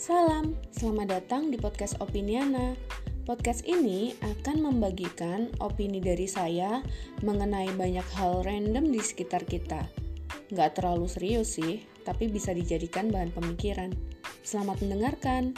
[0.00, 2.72] Salam, selamat datang di podcast Opiniana.
[3.28, 6.80] Podcast ini akan membagikan opini dari saya
[7.20, 9.84] mengenai banyak hal random di sekitar kita.
[10.56, 13.92] Nggak terlalu serius sih, tapi bisa dijadikan bahan pemikiran.
[14.40, 15.52] Selamat mendengarkan.